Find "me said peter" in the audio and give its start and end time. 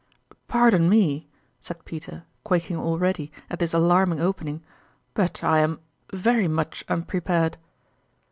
0.89-2.23